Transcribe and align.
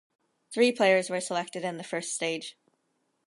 Three 0.49 0.71
players 0.71 1.11
were 1.11 1.21
selected 1.21 1.63
in 1.63 1.77
the 1.77 1.83
first 1.83 2.15
stage. 2.15 2.57